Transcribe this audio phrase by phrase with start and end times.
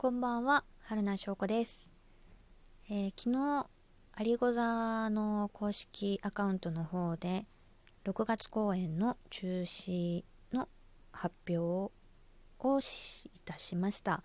[0.00, 1.90] こんばんは、春名翔子です。
[2.88, 3.68] えー昨日、
[4.12, 7.46] アリゴザの公式アカウントの方で、
[8.04, 10.22] 6月公演の中止
[10.52, 10.68] の
[11.10, 11.90] 発表を
[12.60, 14.22] いたしました。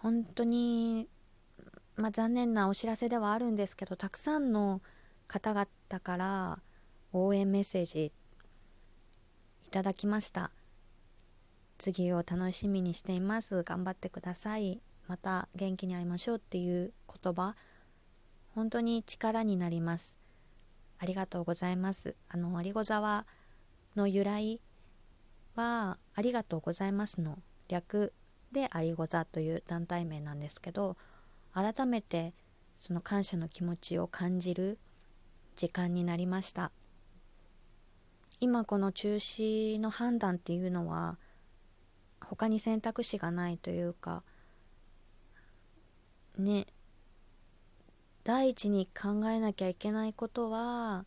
[0.00, 1.08] 本当に、
[1.96, 4.82] まあ、残念なお知らせではあるんですけど、たくさんの
[5.26, 5.66] 方々
[6.02, 6.58] から
[7.14, 8.12] 応援メッセージ
[9.66, 10.50] いただきました。
[11.82, 13.64] 次を楽しみにしています。
[13.64, 14.80] 頑張ってください。
[15.08, 17.56] また元気に会いましょうっていう言葉。
[18.54, 20.16] 本当に力になります。
[21.00, 22.14] ありがとうございます。
[22.28, 23.26] あのありござわ
[23.96, 24.60] の由来
[25.56, 27.40] はありがとうございますの。
[27.66, 28.12] 略
[28.52, 30.96] でありござという団体名なんですけど
[31.52, 32.32] 改めて
[32.78, 34.78] その感謝の気持ちを感じる
[35.56, 36.70] 時間になりました。
[38.38, 41.18] 今この中止の判断っていうのは
[42.32, 44.22] 他に選択肢がないというか
[46.38, 46.66] ね
[48.24, 51.04] 第一に考えなきゃいけないことは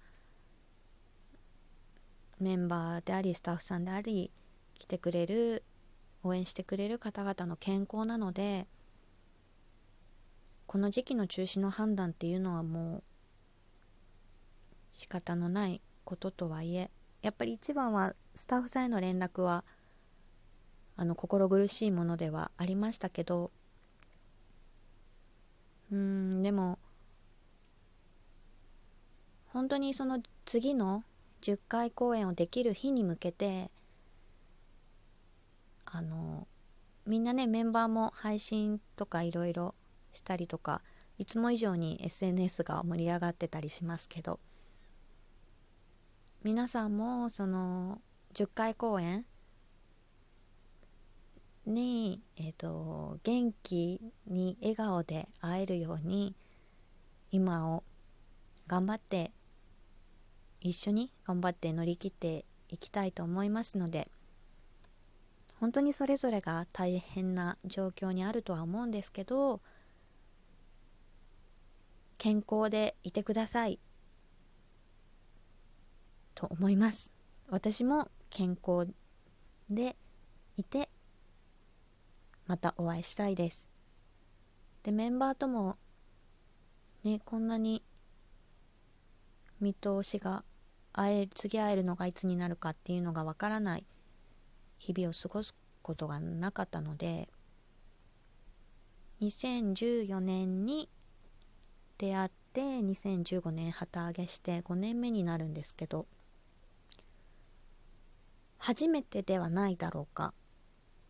[2.39, 4.29] メンバーでありスタッフさんであり
[4.77, 5.63] 来てくれる
[6.21, 8.67] 応援してくれる方々の健康なので
[10.67, 13.03] この時期の中止の判断っていうのはもう
[14.91, 16.91] 仕方のないこととはいえ
[17.23, 19.63] やっぱり一番はスタッフさんへの連絡は
[20.97, 23.51] あの心苦しいものではありましたけど
[25.91, 26.79] うんでも
[29.47, 31.03] 本当にその次の
[31.41, 33.69] 10回公演をできる日に向けて
[35.85, 36.47] あの
[37.05, 39.75] みんなねメンバーも配信とかいろいろ
[40.11, 40.81] したりとか
[41.17, 44.39] いつも以上に SNS が盛り上がってたりしますけど
[46.43, 48.01] 皆さんもその
[48.33, 49.25] 10回公演
[51.65, 56.35] に、えー、と元気に笑顔で会えるように
[57.31, 57.83] 今を
[58.67, 59.31] 頑張って
[60.61, 64.07] 一緒に頑張って乗り切っていきたいと思いますので
[65.59, 69.61] 本当にそれぞれが大変な状況にあるとは思うんですけど
[72.17, 73.79] 健康でいてください。
[76.33, 77.11] と思います。
[77.49, 78.91] 私も健康
[79.69, 79.95] で
[80.57, 80.89] いて
[82.47, 83.69] またお会いしたいです。
[84.83, 85.77] でメンバーとも
[87.03, 87.83] ねこんなに
[89.59, 90.43] 見通しが
[90.93, 93.85] 会え次会えるのがいつになるかっていうのがわからない
[94.77, 97.29] 日々を過ごすことがなかったので
[99.21, 100.89] 2014年に
[101.97, 106.05] 出会って2015年旗揚げして5年目になるんですけど
[108.57, 110.33] 初めてではないだろうか。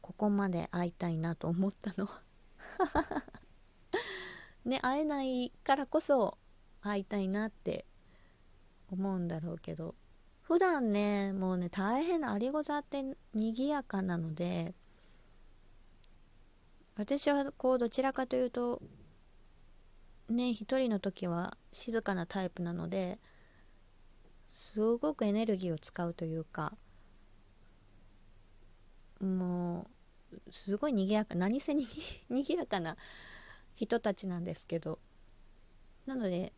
[0.05, 2.07] ここまで会いたいなと思ったの。
[4.63, 6.37] ね会えないからこそ
[6.79, 7.87] 会いたいなって
[8.91, 9.95] 思うんだろうけど。
[10.43, 14.75] 普段ねもうね大変なアリゴザって賑やかなので
[16.97, 18.83] 私はこうどちらかというと
[20.29, 23.17] ね一人の時は静かなタイプなので
[24.49, 26.77] すごくエネルギーを使うというか
[29.19, 29.94] もう
[30.51, 32.97] すごい賑やか何せにぎやかな
[33.75, 34.99] 人たちなんですけど
[36.05, 36.53] なので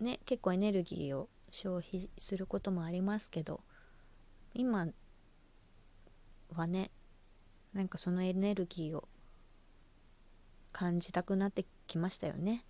[0.00, 3.60] ね結構エネルギーを消費することもありますけど
[4.54, 4.86] 今
[6.54, 6.90] はね
[7.72, 9.08] なんかそのエネルギーを
[10.72, 12.64] 感じたくなってきましたよね。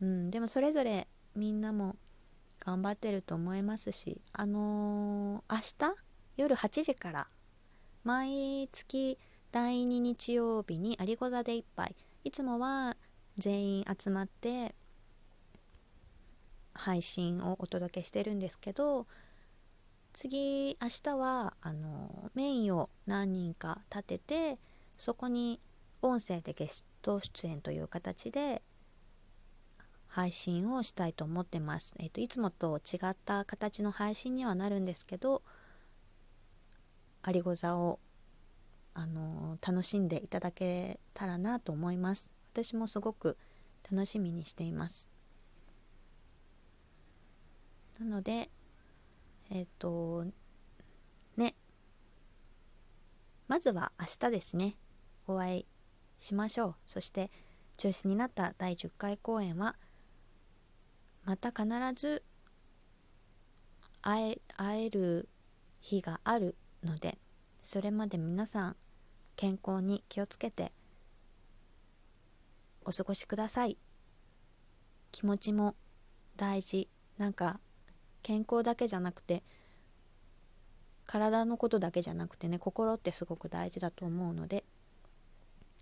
[0.00, 1.06] うんでもそれぞれ
[1.36, 1.96] みんなも
[2.60, 5.96] 頑張ってると思いますしあのー明日
[6.36, 7.28] 夜8時から
[8.04, 9.16] 毎月
[9.52, 12.96] 第2日曜日にアリゴザで一杯いつもは
[13.38, 14.74] 全員集まって
[16.74, 19.06] 配信をお届けしてるんですけど
[20.12, 24.58] 次明日はあのメインを何人か立てて
[24.96, 25.60] そこに
[26.02, 28.62] 音声でゲスト出演という形で
[30.08, 31.94] 配信をしたいと思ってます。
[31.98, 35.42] えっといつもと違った形の配信にはなるんですけど
[37.22, 38.00] アリゴザを
[38.94, 42.30] あの楽しんでいただけたらなと思います。
[42.52, 43.36] 私もすごく
[43.90, 45.08] 楽しみにしています。
[47.98, 48.50] なので
[49.50, 50.24] えっ、と
[51.36, 51.54] ね。
[53.48, 54.76] まずは明日ですね。
[55.26, 55.66] お会い
[56.18, 56.74] しましょう。
[56.86, 57.30] そして
[57.76, 59.76] 中止になった第10回公演は
[61.24, 62.24] また必ず
[64.00, 65.28] 会え会える
[65.80, 67.18] 日があるので
[67.62, 68.76] それまで皆さん
[69.36, 70.72] 健康に気をつけて
[72.84, 73.78] お過ごしください。
[75.12, 75.76] 気持ちも
[76.36, 76.88] 大事。
[77.18, 77.60] なんか
[78.22, 79.42] 健康だけじゃなくて
[81.06, 84.64] 体のことだけじゃなくてね心ってすごく大事だと思うので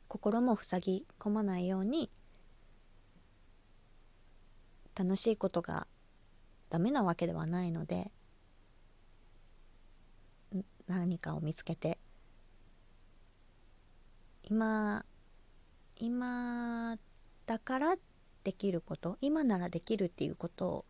[0.09, 2.11] 心も塞ぎ込まないように
[4.95, 5.87] 楽しいことが
[6.69, 8.11] ダメなわけではないので
[10.91, 11.99] 何かを見つけて。
[14.43, 15.05] 今
[15.97, 16.97] 今
[17.47, 17.97] だから
[18.43, 20.85] できること今ならできるっていうことを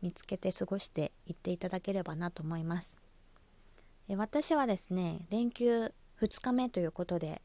[0.00, 2.96] 見つけて過ごしていっていただければなと思います。
[4.08, 7.42] え私はですね連休2日目ということで。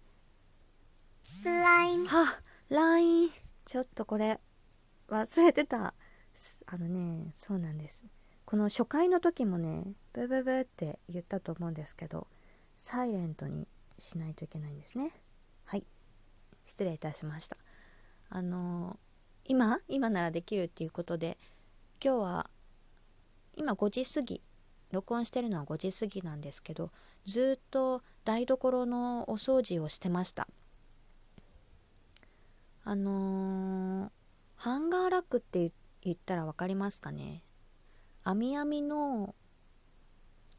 [1.44, 3.30] LINE は LINE
[3.66, 4.40] ちょっとこれ
[5.10, 5.94] 忘れてた。
[6.68, 8.06] あのねそうなんです
[8.48, 12.28] この初回の時もねブブブって言ったと思うんですけど
[12.78, 13.68] サイレントに
[13.98, 15.12] しないといけないんですね。
[15.66, 15.86] はい。
[16.64, 17.58] 失礼いたしました。
[18.30, 18.98] あの
[19.44, 21.38] 今今ならできるっていうことで
[22.02, 22.50] 今日は
[23.58, 24.42] 今5時過ぎ
[24.94, 26.92] 録音してるのは5時過ぎなんですけど
[27.26, 30.48] ずっと台所のお掃除をしてました。
[32.86, 34.10] あのー、
[34.56, 37.44] ハンガーラックって言ったら分かりますかね？
[38.28, 39.36] 網網の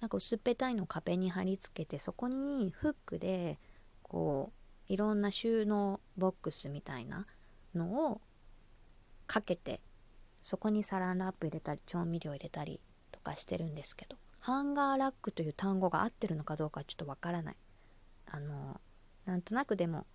[0.01, 3.59] なんか薄っぺたいの壁に貼り付けてそこにフックで
[4.03, 4.53] こ
[4.89, 7.27] ういろんな収納ボックスみたいな
[7.75, 8.23] のを
[9.27, 9.81] かけて
[10.41, 12.81] そこにサランラップ入れたり調味料入れたり
[13.13, 17.57] とかしてるんですけどハンガーラックという単語が合ってるのかどうかちょっとわからない。
[18.31, 18.81] あの
[19.27, 20.07] なんとなくでも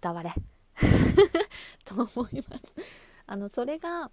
[0.00, 0.32] 伝われ。
[1.84, 3.14] と思います。
[3.26, 4.10] あのそれが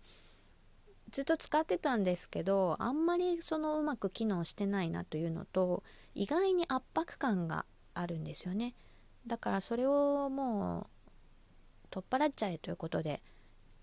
[1.11, 5.83] ずっと使ってたんですけどあんまりそのうまく機能してないなというのと
[6.15, 8.73] 意外に圧迫感があるんですよね。
[9.27, 13.21] だからそれをもう取っ払っちゃえということで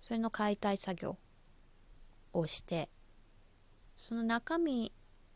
[0.01, 1.19] それの解体作業
[2.33, 2.89] をして
[3.97, 4.93] その中身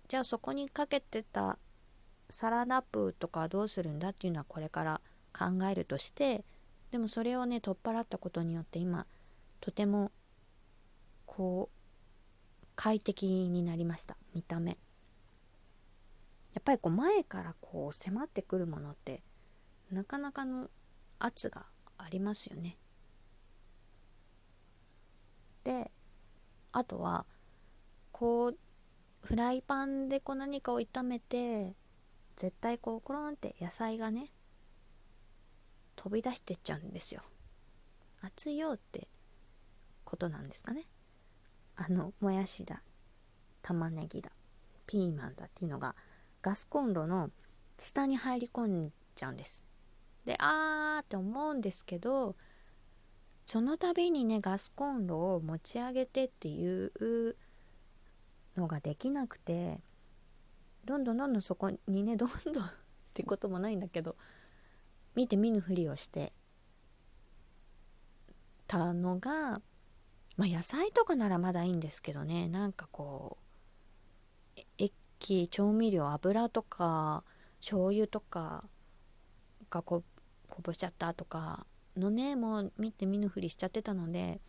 [0.09, 1.59] じゃあそこにかけてた
[2.29, 5.01] サラダップとかどうするんだっていうのはこれから
[5.33, 6.45] 考えるとして
[6.91, 9.07] でもそれをね取っ払ったことによって今
[9.61, 10.11] とても
[11.27, 11.82] こう
[12.83, 14.17] 快適になりました。
[14.35, 14.73] 見た目。
[14.73, 14.77] や
[16.59, 19.23] っぱりこう前からこう迫ってくるものって
[19.93, 20.69] なかなかの
[21.21, 22.77] 圧がありますよね。
[25.63, 25.93] で
[26.73, 27.25] あとは
[28.11, 28.59] こう
[29.23, 31.77] フライパンでこう何かを炒めて
[32.35, 34.33] 絶対こうコロンって野菜がね
[35.95, 37.23] 飛び出してっちゃうんですよ。
[38.23, 39.07] 熱いよって
[40.05, 40.89] ことなんですかね。
[41.77, 42.83] あのもやしだ。
[43.63, 44.31] 玉ねぎだ。
[44.87, 45.95] ピーマンだっていうのが
[46.43, 47.31] ガスコンロの
[47.79, 49.65] 下に入り込んじゃうんです。
[50.25, 52.37] であーって思うんですけど
[53.47, 57.37] その度にねガスコンロを持ち上げてっていう
[58.57, 59.81] のができなくて
[60.85, 62.69] どんどんどんどんそこにねどんどんっ
[63.15, 64.17] てこともないんだけど
[65.15, 66.33] 見て見ぬふりをして
[68.67, 69.61] たのが
[70.37, 72.49] まあ野菜とかならまだいいんですけどね。
[72.49, 73.39] なんかこ
[74.57, 77.25] う液調味料油とか
[77.61, 78.65] 醤油とか
[79.71, 80.03] がこ
[80.49, 84.41] こぼしちゃったとかのねもう見て見ぬふりしちゃってたので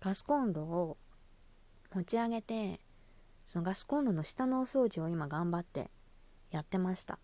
[0.00, 0.96] ガスコンロを
[1.94, 2.80] 持ち上げて
[3.46, 5.90] そのガスコンロの下のお掃除を今頑張って
[6.50, 7.18] やってました。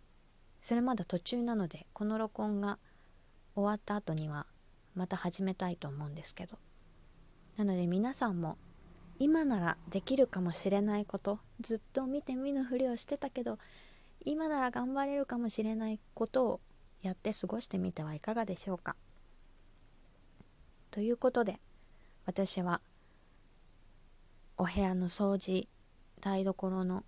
[0.61, 2.79] それまだ途中なのでこの録音が
[3.55, 4.47] 終わった後には
[4.95, 6.57] また始めたいと思うんですけど。
[7.57, 8.57] なので皆さんも
[9.19, 13.59] 今ならできるかもしれないことずっと見て見ぬふりをしてたけど
[14.25, 16.61] 今なら頑張れるかもしれないことを
[17.03, 18.97] やって過ごしてみてはいかがでしょうか
[20.91, 21.59] ということで
[22.27, 22.81] 私は
[24.57, 25.69] お部屋の掃除
[26.21, 27.05] 台所の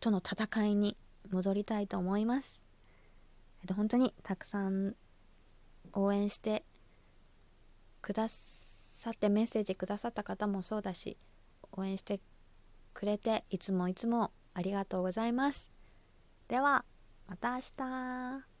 [0.00, 0.96] との戦いに
[1.30, 2.60] 戻りたいと思います。
[3.74, 4.94] 本当にたくさん
[5.92, 6.64] 応援して
[8.00, 8.65] くださ
[8.96, 11.18] さてメッセージくださった方もそうだし
[11.72, 12.18] 応援して
[12.94, 15.70] くれていつもいつもありがとうございます。
[16.48, 16.84] では
[17.28, 18.55] また明日